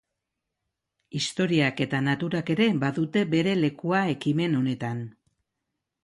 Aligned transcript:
Historiak 1.17 1.83
eta 1.85 1.99
naturak 2.05 2.49
ere 2.53 2.67
badute 2.83 3.23
bere 3.33 3.53
lekua 3.59 3.99
ekimen 4.15 4.57
honetan. 4.61 5.05